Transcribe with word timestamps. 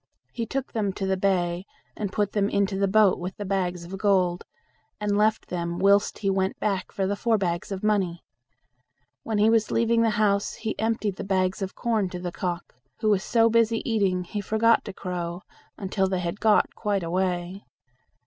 He 0.33 0.47
took 0.47 0.73
them 0.73 0.93
to 0.93 1.05
the 1.05 1.15
bay, 1.15 1.63
and 1.95 2.11
put 2.11 2.31
them 2.31 2.49
into 2.49 2.75
the 2.75 2.87
boat 2.87 3.19
with 3.19 3.37
the 3.37 3.45
bags 3.45 3.83
of 3.83 3.99
gold, 3.99 4.43
and 4.99 5.15
left 5.15 5.47
them 5.49 5.77
whilst 5.77 6.17
he 6.17 6.29
went 6.31 6.59
back 6.59 6.91
for 6.91 7.05
the 7.05 7.15
four 7.15 7.37
bags 7.37 7.71
of 7.71 7.83
money. 7.83 8.23
When 9.21 9.37
he 9.37 9.47
was 9.51 9.69
leaving 9.69 10.01
the 10.01 10.09
house 10.17 10.55
he 10.55 10.73
emptied 10.79 11.17
the 11.17 11.23
bags 11.23 11.61
of 11.61 11.75
corn 11.75 12.09
to 12.09 12.19
the 12.19 12.31
cock, 12.31 12.73
who 13.01 13.09
was 13.11 13.23
so 13.23 13.47
busy 13.47 13.87
eating, 13.87 14.23
he 14.23 14.41
forget 14.41 14.83
to 14.85 14.93
crow, 14.93 15.43
until 15.77 16.07
they 16.07 16.19
had 16.21 16.39
got 16.39 16.73
quite 16.73 17.03
away. 17.03 17.63